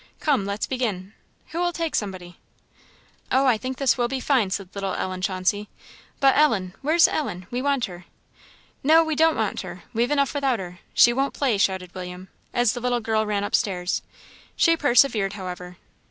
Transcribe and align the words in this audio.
"Come! 0.19 0.47
let's 0.47 0.65
begin. 0.65 1.13
Who'll 1.49 1.71
take 1.71 1.93
somebody?" 1.93 2.39
"Oh, 3.31 3.45
I 3.45 3.59
think 3.59 3.77
this 3.77 3.99
will 3.99 4.07
be 4.07 4.19
fine!" 4.19 4.49
said 4.49 4.69
little 4.73 4.95
Ellen 4.95 5.21
Chauncey; 5.21 5.69
"but, 6.19 6.35
Ellen 6.35 6.73
where's 6.81 7.07
Ellen? 7.07 7.45
we 7.51 7.61
want 7.61 7.85
her." 7.85 8.05
"No 8.83 9.03
we 9.03 9.15
don't 9.15 9.37
want 9.37 9.61
her! 9.61 9.83
we've 9.93 10.09
enough 10.09 10.33
without 10.33 10.57
her 10.57 10.79
she 10.95 11.13
won't 11.13 11.35
play!" 11.35 11.55
shouted 11.59 11.93
William, 11.93 12.29
as 12.51 12.73
the 12.73 12.79
little 12.79 12.99
girl 12.99 13.27
ran 13.27 13.43
upstairs. 13.43 14.01
She 14.55 14.75
persevered, 14.75 15.33
however. 15.33 15.77